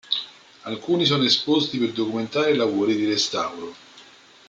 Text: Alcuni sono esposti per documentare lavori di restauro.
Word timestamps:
Alcuni 0.63 1.05
sono 1.05 1.25
esposti 1.25 1.77
per 1.77 1.91
documentare 1.91 2.55
lavori 2.55 2.95
di 2.95 3.05
restauro. 3.05 3.75